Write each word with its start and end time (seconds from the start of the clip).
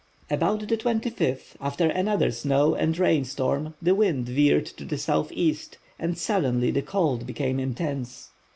About 0.31 0.67
the 0.67 0.77
25th, 0.77 1.53
after 1.61 1.85
another 1.91 2.31
snow 2.31 2.73
and 2.73 2.97
rain 2.97 3.23
storm, 3.23 3.75
the 3.79 3.93
wind 3.93 4.25
veered 4.25 4.65
to 4.65 4.83
the 4.83 4.97
southeast, 4.97 5.77
and 5.99 6.17
suddenly 6.17 6.71
the 6.71 6.81
cold 6.81 7.27
became 7.27 7.59
intense. 7.59 8.29